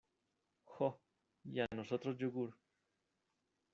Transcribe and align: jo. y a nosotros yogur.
jo. 0.73 0.87
y 1.45 1.59
a 1.61 1.67
nosotros 1.75 2.17
yogur. 2.19 2.49